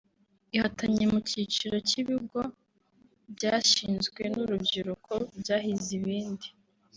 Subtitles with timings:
[0.55, 2.41] Ihatanye mu cyiciro cy’ibigo
[3.35, 6.47] byashinzwe n’urubyiruko byahize ibindi